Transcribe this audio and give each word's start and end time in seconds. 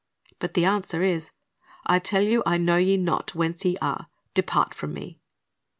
But 0.39 0.55
the 0.55 0.65
answer 0.65 1.03
is, 1.03 1.29
'T 1.87 1.99
tell 1.99 2.23
you, 2.23 2.41
I 2.43 2.57
know 2.57 2.77
you 2.77 2.97
not 2.97 3.35
whence 3.35 3.63
ye 3.65 3.77
are; 3.83 4.07
depart 4.33 4.73
from 4.73 4.95
Me.'' 4.95 5.19